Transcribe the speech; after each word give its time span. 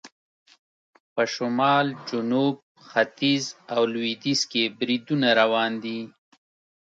په 1.13 1.23
شمال، 1.33 1.87
جنوب، 2.09 2.55
ختیځ 2.89 3.43
او 3.73 3.81
لویدیځ 3.93 4.41
کې 4.51 4.63
بریدونه 4.77 5.27
روان 5.39 5.71
دي. 5.83 5.99